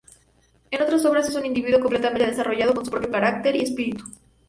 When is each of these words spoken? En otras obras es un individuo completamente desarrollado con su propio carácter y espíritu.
En 0.71 0.81
otras 0.81 1.05
obras 1.05 1.29
es 1.29 1.35
un 1.35 1.45
individuo 1.45 1.79
completamente 1.79 2.25
desarrollado 2.25 2.73
con 2.73 2.83
su 2.83 2.89
propio 2.89 3.11
carácter 3.11 3.55
y 3.55 3.61
espíritu. 3.61 4.03